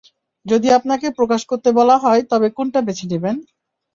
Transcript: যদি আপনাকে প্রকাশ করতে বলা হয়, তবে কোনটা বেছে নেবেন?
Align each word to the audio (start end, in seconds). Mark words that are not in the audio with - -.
যদি 0.45 0.67
আপনাকে 0.77 1.07
প্রকাশ 1.17 1.41
করতে 1.45 1.69
বলা 1.79 1.95
হয়, 1.97 2.21
তবে 2.31 2.47
কোনটা 2.57 2.79
বেছে 2.87 3.05
নেবেন? 3.11 3.35